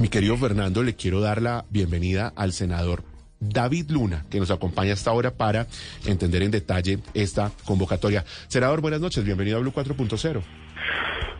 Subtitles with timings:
[0.00, 3.04] Mi querido Fernando, le quiero dar la bienvenida al senador
[3.38, 5.66] David Luna, que nos acompaña hasta ahora para
[6.06, 8.24] entender en detalle esta convocatoria.
[8.48, 10.42] Senador, buenas noches, bienvenido a Blue 4.0.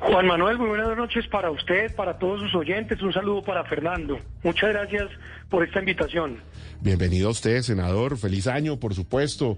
[0.00, 3.00] Juan Manuel, muy buenas noches para usted, para todos sus oyentes.
[3.00, 4.18] Un saludo para Fernando.
[4.42, 5.08] Muchas gracias
[5.48, 6.42] por esta invitación.
[6.80, 8.18] Bienvenido a usted, senador.
[8.18, 9.56] Feliz año, por supuesto.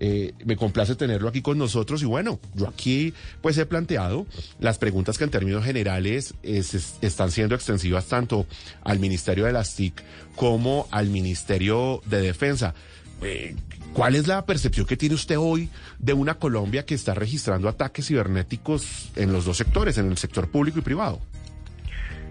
[0.00, 4.26] Eh, me complace tenerlo aquí con nosotros y bueno, yo aquí pues he planteado
[4.58, 8.46] las preguntas que en términos generales están siendo extensivas tanto
[8.82, 10.02] al Ministerio de las TIC
[10.34, 12.74] como al Ministerio de Defensa.
[13.22, 13.54] Eh,
[13.92, 15.70] ¿Cuál es la percepción que tiene usted hoy
[16.00, 20.50] de una Colombia que está registrando ataques cibernéticos en los dos sectores, en el sector
[20.50, 21.20] público y privado?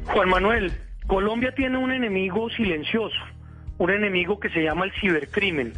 [0.07, 0.73] Juan Manuel,
[1.07, 3.15] Colombia tiene un enemigo silencioso,
[3.77, 5.71] un enemigo que se llama el cibercrimen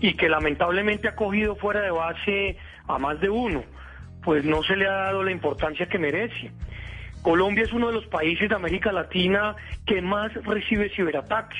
[0.00, 3.64] y que lamentablemente ha cogido fuera de base a más de uno,
[4.22, 6.50] pues no se le ha dado la importancia que merece.
[7.22, 11.58] Colombia es uno de los países de América Latina que más recibe ciberataques.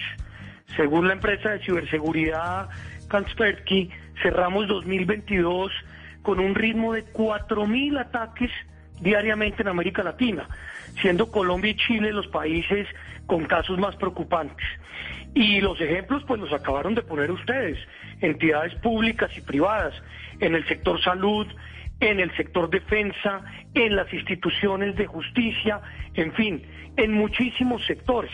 [0.77, 2.69] Según la empresa de ciberseguridad
[3.09, 3.91] Kaspersky,
[4.23, 5.73] cerramos 2022
[6.23, 8.51] con un ritmo de 4.000 ataques
[9.01, 10.49] diariamente en América Latina,
[11.01, 12.89] siendo Colombia y Chile los países
[13.27, 14.67] con casos más preocupantes.
[15.37, 17.77] Y los ejemplos pues los acabaron de poner ustedes,
[18.23, 19.93] entidades públicas y privadas,
[20.41, 21.47] en el sector salud,
[22.01, 25.83] en el sector defensa, en las instituciones de justicia,
[26.15, 26.63] en fin,
[26.97, 28.33] en muchísimos sectores.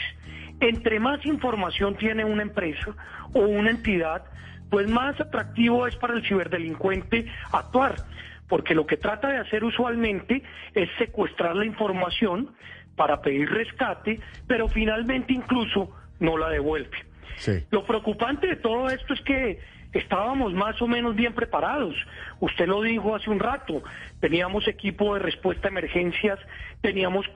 [0.61, 2.95] Entre más información tiene una empresa
[3.33, 4.23] o una entidad,
[4.71, 7.97] pues más atractivo es para el ciberdelincuente actuar,
[8.49, 12.55] porque lo que trata de hacer usualmente es secuestrar la información
[12.95, 15.91] para pedir rescate, pero finalmente incluso
[16.23, 16.97] no la devuelve.
[17.71, 19.59] Lo preocupante de todo esto es que
[19.93, 21.95] estábamos más o menos bien preparados.
[22.41, 23.83] Usted lo dijo hace un rato,
[24.21, 26.39] teníamos equipo de respuesta a emergencias,
[26.81, 27.27] teníamos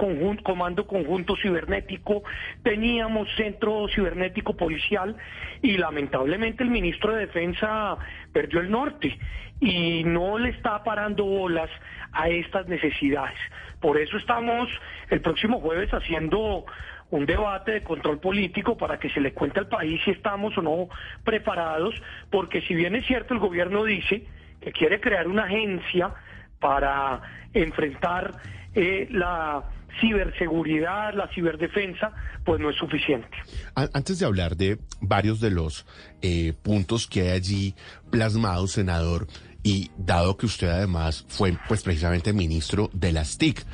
[0.42, 2.22] comando conjunto cibernético,
[2.62, 5.16] teníamos centro cibernético policial
[5.60, 7.98] y lamentablemente el ministro de Defensa
[8.32, 9.18] perdió el norte
[9.60, 11.70] y no le está parando bolas
[12.12, 13.38] a estas necesidades.
[13.86, 14.68] Por eso estamos
[15.10, 16.64] el próximo jueves haciendo
[17.10, 20.62] un debate de control político para que se le cuente al país si estamos o
[20.62, 20.88] no
[21.22, 21.94] preparados,
[22.28, 24.26] porque si bien es cierto el gobierno dice
[24.60, 26.12] que quiere crear una agencia
[26.58, 27.22] para
[27.54, 28.32] enfrentar
[28.74, 29.62] eh, la
[30.00, 32.10] ciberseguridad, la ciberdefensa,
[32.44, 33.28] pues no es suficiente.
[33.76, 35.86] Antes de hablar de varios de los
[36.22, 37.74] eh, puntos que hay allí
[38.10, 39.28] plasmados, senador,
[39.66, 43.66] y dado que usted además fue pues precisamente ministro de las TIC,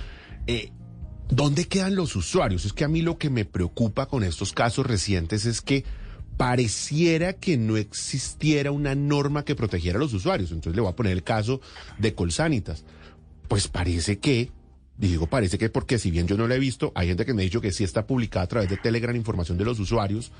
[0.46, 0.72] eh,
[1.28, 2.66] ¿Dónde quedan los usuarios?
[2.66, 5.82] Es que a mí lo que me preocupa con estos casos recientes es que
[6.36, 10.50] pareciera que no existiera una norma que protegiera a los usuarios.
[10.50, 11.62] Entonces le voy a poner el caso
[11.98, 12.84] de Colsanitas.
[13.48, 14.50] Pues parece que,
[14.98, 17.42] digo parece que porque si bien yo no lo he visto, hay gente que me
[17.42, 20.32] ha dicho que sí está publicada a través de Telegram información de los usuarios,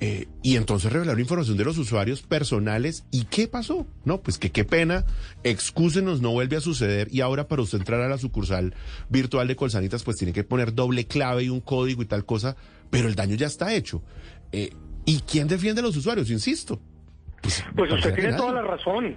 [0.00, 3.04] eh, y entonces revelaron información de los usuarios personales.
[3.10, 3.86] ¿Y qué pasó?
[4.04, 5.04] No, pues que qué pena,
[5.42, 7.08] excúsenos, no vuelve a suceder.
[7.10, 8.74] Y ahora para usted entrar a la sucursal
[9.08, 12.56] virtual de Colsanitas, pues tiene que poner doble clave y un código y tal cosa,
[12.90, 14.02] pero el daño ya está hecho.
[14.52, 14.70] Eh,
[15.04, 16.30] ¿Y quién defiende a los usuarios?
[16.30, 16.80] Insisto.
[17.42, 19.16] Pues, pues usted tiene toda la razón.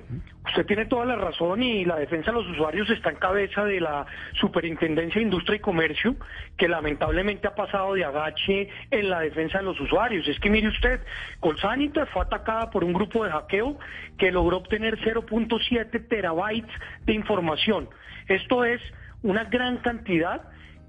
[0.52, 3.80] Usted tiene toda la razón y la defensa de los usuarios está en cabeza de
[3.80, 6.18] la Superintendencia de Industria y Comercio,
[6.58, 10.28] que lamentablemente ha pasado de agache en la defensa de los usuarios.
[10.28, 11.00] Es que mire usted,
[11.40, 13.80] Colsanitas fue atacada por un grupo de hackeo
[14.18, 16.72] que logró obtener 0.7 terabytes
[17.06, 17.88] de información.
[18.28, 18.82] Esto es
[19.24, 20.42] una gran cantidad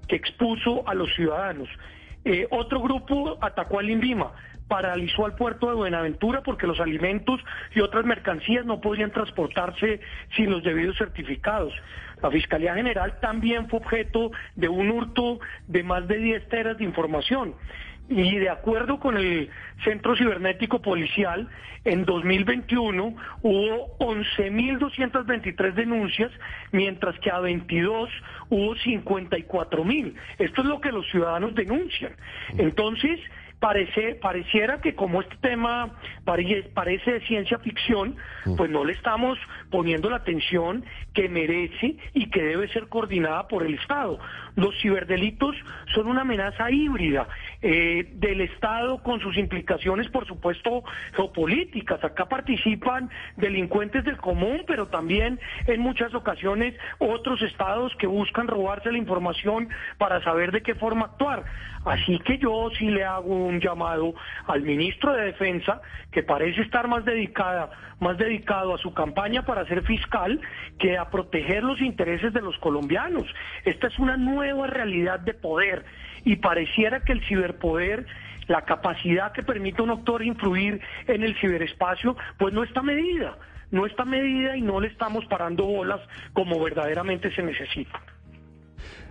[0.09, 1.69] que expuso a los ciudadanos.
[2.25, 4.31] Eh, otro grupo atacó al INVIMA
[4.67, 7.39] paralizó al puerto de Buenaventura porque los alimentos
[7.75, 9.99] y otras mercancías no podían transportarse
[10.35, 11.73] sin los debidos certificados.
[12.21, 16.85] La Fiscalía General también fue objeto de un hurto de más de 10 teras de
[16.85, 17.53] información.
[18.09, 19.49] Y de acuerdo con el
[19.83, 21.47] Centro Cibernético Policial,
[21.85, 26.31] en 2021 hubo 11.223 denuncias,
[26.71, 28.09] mientras que a 22
[28.49, 30.13] hubo 54.000.
[30.39, 32.13] Esto es lo que los ciudadanos denuncian.
[32.57, 33.19] Entonces,
[33.63, 35.89] parece, pareciera que como este tema
[36.25, 38.57] parece de ciencia ficción, mm.
[38.57, 39.39] pues no le estamos
[39.69, 40.83] poniendo la atención
[41.13, 44.19] que merece y que debe ser coordinada por el Estado.
[44.55, 45.55] Los ciberdelitos
[45.95, 47.29] son una amenaza híbrida
[47.61, 50.83] eh, del Estado con sus implicaciones, por supuesto,
[51.15, 52.03] geopolíticas.
[52.03, 58.91] Acá participan delincuentes del común, pero también en muchas ocasiones otros estados que buscan robarse
[58.91, 61.45] la información para saber de qué forma actuar.
[61.85, 64.13] Así que yo sí le hago un llamado
[64.47, 69.65] al ministro de Defensa, que parece estar más dedicada, más dedicado a su campaña para
[69.67, 70.39] ser fiscal
[70.79, 73.25] que a proteger los intereses de los colombianos.
[73.65, 75.85] Esta es una nueva realidad de poder
[76.23, 78.05] y pareciera que el ciberpoder
[78.47, 83.37] la capacidad que permite un actor influir en el ciberespacio, pues no está medida,
[83.71, 86.01] no está medida y no le estamos parando bolas
[86.33, 88.01] como verdaderamente se necesita.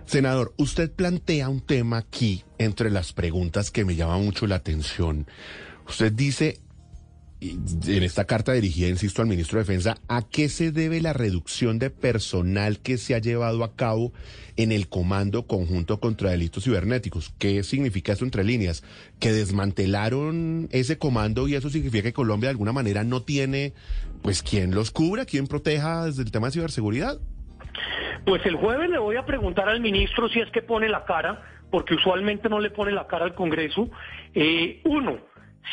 [0.05, 5.27] Senador, usted plantea un tema aquí entre las preguntas que me llama mucho la atención.
[5.87, 6.59] Usted dice,
[7.41, 11.79] en esta carta dirigida, insisto, al ministro de Defensa, ¿a qué se debe la reducción
[11.79, 14.13] de personal que se ha llevado a cabo
[14.55, 17.33] en el Comando Conjunto contra Delitos Cibernéticos?
[17.37, 18.83] ¿Qué significa eso entre líneas?
[19.19, 23.73] ¿Que desmantelaron ese comando y eso significa que Colombia de alguna manera no tiene,
[24.21, 27.19] pues, quien los cubra, quien proteja desde el tema de ciberseguridad?
[28.25, 31.41] Pues el jueves le voy a preguntar al ministro si es que pone la cara,
[31.69, 33.89] porque usualmente no le pone la cara al Congreso.
[34.33, 35.17] Eh, uno,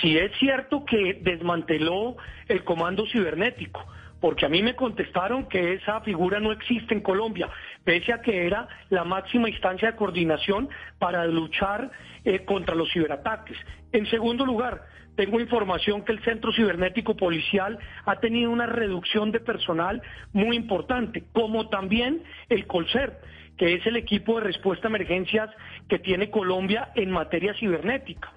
[0.01, 2.17] si es cierto que desmanteló
[2.49, 3.87] el comando cibernético,
[4.21, 7.49] porque a mí me contestaron que esa figura no existe en Colombia,
[7.85, 10.69] pese a que era la máxima instancia de coordinación
[10.99, 11.91] para luchar
[12.25, 13.57] eh, contra los ciberataques.
[13.93, 14.83] En segundo lugar,
[15.21, 20.01] tengo información que el Centro Cibernético Policial ha tenido una reducción de personal
[20.33, 23.21] muy importante, como también el Colcer
[23.61, 25.51] que es el equipo de respuesta a emergencias
[25.87, 28.33] que tiene Colombia en materia cibernética.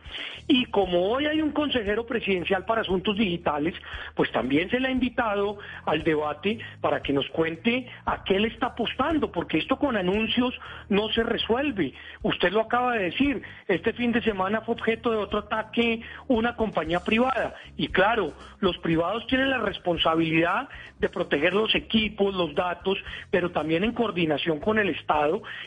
[0.48, 3.74] Y como hoy hay un consejero presidencial para asuntos digitales,
[4.16, 8.50] pues también se le ha invitado al debate para que nos cuente a qué le
[8.50, 10.54] está apostando, porque esto con anuncios
[10.90, 11.94] no se resuelve.
[12.22, 16.58] Usted lo acaba de decir, este fin de semana fue objeto de otro ataque una
[16.58, 17.56] compañía privada.
[17.78, 20.68] Y claro, los privados tienen la responsabilidad
[21.00, 22.98] de proteger los equipos, los datos,
[23.32, 25.13] pero también en coordinación con el Estado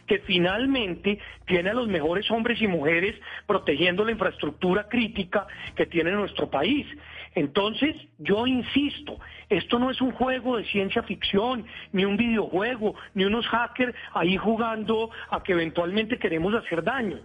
[0.06, 3.14] que finalmente tiene a los mejores hombres y mujeres
[3.46, 6.86] protegiendo la infraestructura crítica que tiene nuestro país.
[7.34, 13.24] Entonces, yo insisto, esto no es un juego de ciencia ficción, ni un videojuego, ni
[13.24, 17.18] unos hackers ahí jugando a que eventualmente queremos hacer daño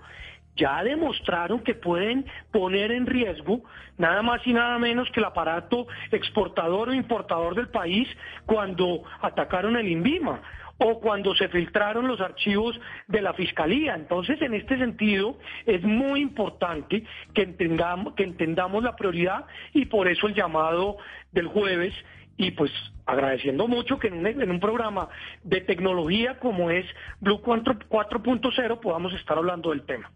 [0.56, 3.62] ya demostraron que pueden poner en riesgo
[3.98, 8.08] nada más y nada menos que el aparato exportador o importador del país
[8.46, 10.42] cuando atacaron el INVIMA
[10.84, 13.94] o cuando se filtraron los archivos de la Fiscalía.
[13.94, 15.38] Entonces, en este sentido,
[15.68, 17.04] es muy importante
[17.36, 20.98] que entendamos, que entendamos la prioridad y por eso el llamado
[21.32, 21.94] del jueves
[22.36, 22.72] y pues
[23.06, 25.08] agradeciendo mucho que en un, en un, programa
[25.44, 26.86] de tecnología como es
[27.20, 30.10] Blue 4.0 podamos estar hablando del tema.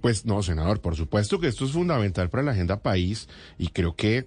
[0.00, 3.96] Pues no, senador, por supuesto que esto es fundamental para la agenda país y creo
[3.96, 4.24] que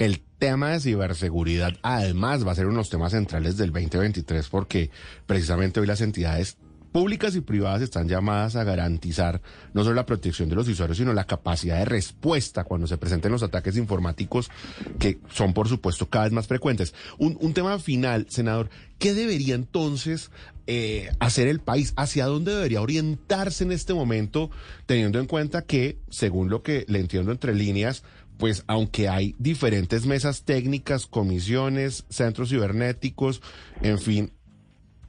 [0.00, 4.48] el tema de ciberseguridad además va a ser uno de los temas centrales del 2023
[4.48, 4.90] porque
[5.26, 6.56] precisamente hoy las entidades
[6.90, 9.42] públicas y privadas están llamadas a garantizar
[9.74, 13.30] no solo la protección de los usuarios, sino la capacidad de respuesta cuando se presenten
[13.30, 14.50] los ataques informáticos,
[14.98, 16.94] que son, por supuesto, cada vez más frecuentes.
[17.18, 20.30] Un, tema final, senador, ¿qué debería entonces
[20.66, 21.92] eh, hacer el país?
[21.96, 24.50] ¿Hacia dónde debería orientarse en este momento,
[24.86, 28.02] teniendo en cuenta que, según lo que le entiendo entre líneas,
[28.40, 33.42] pues aunque hay diferentes mesas técnicas, comisiones, centros cibernéticos,
[33.82, 34.30] en fin,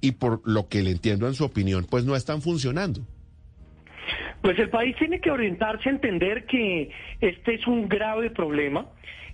[0.02, 3.02] y por lo que le entiendo en su opinión, pues no están funcionando.
[4.42, 6.90] Pues el país tiene que orientarse a entender que
[7.22, 8.88] este es un grave problema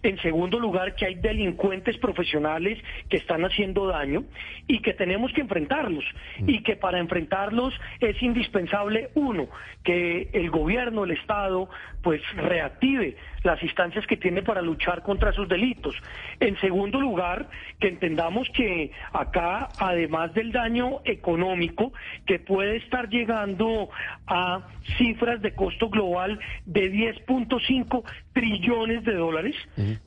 [0.03, 2.79] en segundo lugar, que hay delincuentes profesionales
[3.09, 4.23] que están haciendo daño
[4.67, 6.03] y que tenemos que enfrentarlos.
[6.39, 6.49] Mm.
[6.49, 9.49] Y que para enfrentarlos es indispensable, uno,
[9.83, 11.69] que el gobierno, el Estado,
[12.03, 13.15] pues reactive
[13.47, 15.95] las instancias que tiene para luchar contra esos delitos.
[16.39, 17.47] En segundo lugar,
[17.79, 21.93] que entendamos que acá, además del daño económico,
[22.25, 23.89] que puede estar llegando
[24.27, 29.55] a cifras de costo global de 10.5 trillones de dólares,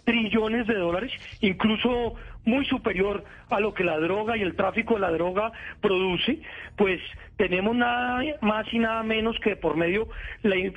[0.05, 5.01] trillones de dólares, incluso muy superior a lo que la droga y el tráfico de
[5.01, 6.41] la droga produce,
[6.77, 7.01] pues
[7.37, 10.09] tenemos nada más y nada menos que por medio
[10.43, 10.73] de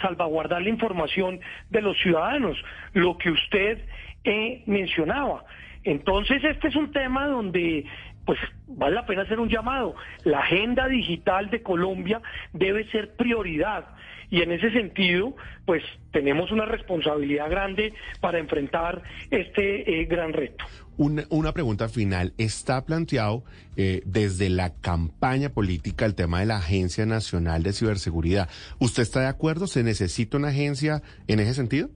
[0.00, 2.56] salvaguardar la información de los ciudadanos,
[2.92, 3.84] lo que usted
[4.24, 5.44] eh, mencionaba.
[5.84, 7.84] Entonces, este es un tema donde
[8.26, 9.94] pues vale la pena hacer un llamado.
[10.24, 12.20] La agenda digital de Colombia
[12.52, 13.86] debe ser prioridad
[14.30, 15.34] y en ese sentido,
[15.64, 20.64] pues tenemos una responsabilidad grande para enfrentar este eh, gran reto.
[20.98, 22.32] Una, pregunta final.
[22.38, 23.44] ¿Está planteado
[23.76, 28.48] eh, desde la campaña política el tema de la Agencia Nacional de Ciberseguridad?
[28.80, 29.68] ¿Usted está de acuerdo?
[29.68, 31.88] ¿Se necesita una agencia en ese sentido?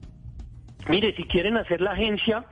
[0.88, 2.44] Mire, si quieren hacer la agencia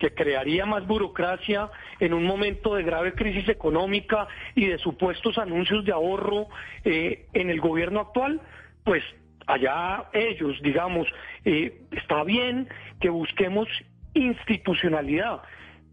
[0.00, 1.70] que crearía más burocracia
[2.00, 6.48] en un momento de grave crisis económica y de supuestos anuncios de ahorro
[6.84, 8.40] eh, en el gobierno actual,
[8.82, 9.04] pues
[9.46, 11.06] allá ellos, digamos,
[11.44, 12.68] eh, está bien
[13.00, 13.68] que busquemos
[14.14, 15.42] institucionalidad,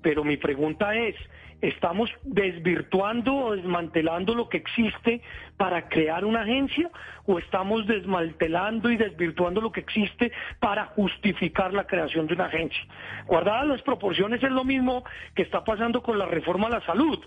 [0.01, 1.15] pero mi pregunta es,
[1.61, 5.21] estamos desvirtuando o desmantelando lo que existe
[5.57, 6.89] para crear una agencia
[7.25, 12.83] o estamos desmantelando y desvirtuando lo que existe para justificar la creación de una agencia.
[13.27, 15.03] Guardadas las proporciones es lo mismo
[15.35, 17.19] que está pasando con la reforma a la salud.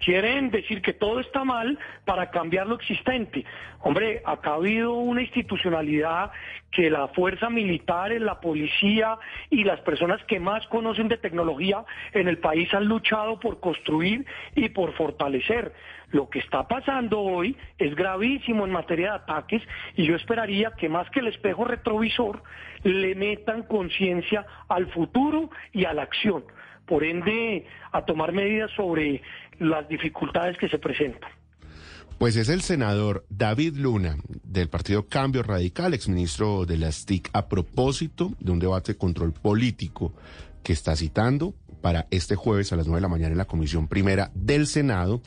[0.00, 3.44] Quieren decir que todo está mal para cambiar lo existente.
[3.80, 6.30] Hombre, acá ha habido una institucionalidad
[6.70, 9.18] que la fuerza militar, la policía
[9.50, 11.84] y las personas que más conocen de tecnología
[12.20, 15.72] en el país han luchado por construir y por fortalecer.
[16.10, 19.62] Lo que está pasando hoy es gravísimo en materia de ataques
[19.94, 22.42] y yo esperaría que más que el espejo retrovisor
[22.82, 26.44] le metan conciencia al futuro y a la acción.
[26.86, 29.22] Por ende, a tomar medidas sobre
[29.58, 31.30] las dificultades que se presentan.
[32.18, 37.48] Pues es el senador David Luna del Partido Cambio Radical, exministro de las TIC, a
[37.48, 40.12] propósito de un debate de control político
[40.64, 43.88] que está citando para este jueves a las 9 de la mañana en la Comisión
[43.88, 45.22] Primera del Senado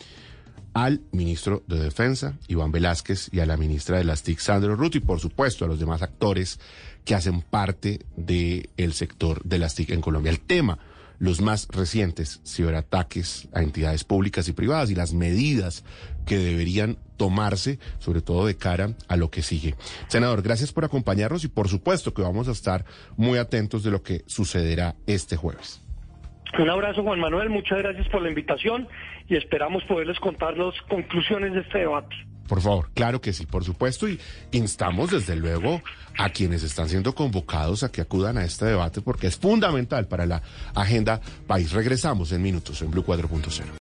[0.73, 4.99] al ministro de Defensa, Iván Velázquez, y a la ministra de las TIC, Sandro Ruti,
[4.99, 6.59] y por supuesto a los demás actores
[7.03, 10.29] que hacen parte del sector de las TIC en Colombia.
[10.29, 10.79] El tema,
[11.19, 15.83] los más recientes ciberataques a entidades públicas y privadas y las medidas
[16.25, 19.75] que deberían tomarse, sobre todo de cara a lo que sigue.
[20.07, 22.85] Senador, gracias por acompañarnos y por supuesto que vamos a estar
[23.17, 25.81] muy atentos de lo que sucederá este jueves.
[26.59, 27.49] Un abrazo, Juan Manuel.
[27.49, 28.87] Muchas gracias por la invitación
[29.27, 32.15] y esperamos poderles contar las conclusiones de este debate.
[32.47, 34.19] Por favor, claro que sí, por supuesto, y
[34.51, 35.81] instamos desde luego
[36.17, 40.25] a quienes están siendo convocados a que acudan a este debate porque es fundamental para
[40.25, 40.41] la
[40.75, 41.71] agenda país.
[41.71, 43.63] Regresamos en minutos en Blue 4.0.